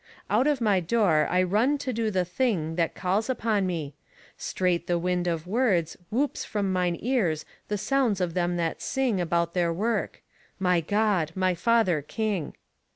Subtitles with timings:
[0.31, 3.93] Out of my door I run to do the thing That calls upon me.
[4.35, 9.21] Straight the wind of words Whoops from mine ears the sounds of them that sing
[9.21, 10.23] About their work
[10.57, 11.31] My God!
[11.35, 12.55] my Father King.